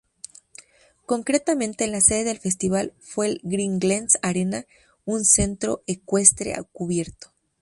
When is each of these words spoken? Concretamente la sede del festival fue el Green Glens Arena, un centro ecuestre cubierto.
Concretamente 1.05 1.85
la 1.85 2.01
sede 2.01 2.23
del 2.23 2.39
festival 2.39 2.95
fue 2.97 3.27
el 3.27 3.39
Green 3.43 3.77
Glens 3.77 4.17
Arena, 4.23 4.65
un 5.05 5.23
centro 5.25 5.83
ecuestre 5.85 6.55
cubierto. 6.73 7.31